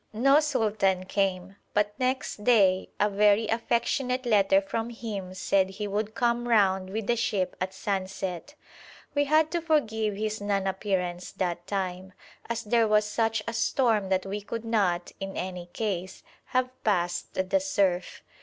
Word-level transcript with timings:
No 0.13 0.39
sultan 0.39 1.05
came, 1.05 1.57
but 1.75 1.93
next 1.99 2.43
day 2.43 2.89
a 2.99 3.07
very 3.07 3.45
affectionate 3.49 4.25
letter 4.25 4.59
from 4.59 4.89
him 4.89 5.35
said 5.35 5.69
he 5.69 5.87
would 5.87 6.15
come 6.15 6.47
round 6.47 6.89
with 6.89 7.05
the 7.05 7.15
ship 7.15 7.55
at 7.61 7.71
sunset. 7.71 8.55
We 9.13 9.25
had 9.25 9.51
to 9.51 9.61
forgive 9.61 10.15
his 10.15 10.41
non 10.41 10.65
appearance 10.65 11.31
that 11.33 11.67
time, 11.67 12.13
as 12.49 12.63
there 12.63 12.87
was 12.87 13.05
such 13.05 13.43
a 13.47 13.53
storm 13.53 14.09
that 14.09 14.25
we 14.25 14.41
could 14.41 14.65
not, 14.65 15.11
in 15.19 15.37
any 15.37 15.67
case, 15.67 16.23
have 16.45 16.71
passed 16.83 17.35
the 17.51 17.59
surf. 17.59 18.23